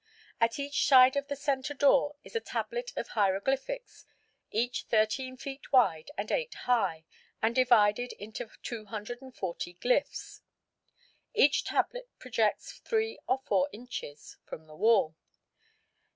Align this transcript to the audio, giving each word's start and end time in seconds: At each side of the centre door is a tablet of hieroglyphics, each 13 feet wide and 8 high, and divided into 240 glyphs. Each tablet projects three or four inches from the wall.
At 0.39 0.57
each 0.57 0.87
side 0.87 1.15
of 1.15 1.27
the 1.27 1.35
centre 1.35 1.75
door 1.75 2.15
is 2.23 2.35
a 2.35 2.39
tablet 2.39 2.91
of 2.95 3.09
hieroglyphics, 3.09 4.07
each 4.49 4.85
13 4.89 5.37
feet 5.37 5.71
wide 5.71 6.09
and 6.17 6.31
8 6.31 6.51
high, 6.63 7.05
and 7.39 7.53
divided 7.53 8.11
into 8.13 8.49
240 8.63 9.73
glyphs. 9.75 10.41
Each 11.35 11.63
tablet 11.63 12.09
projects 12.17 12.79
three 12.79 13.19
or 13.27 13.43
four 13.45 13.69
inches 13.71 14.37
from 14.43 14.65
the 14.65 14.75
wall. 14.75 15.13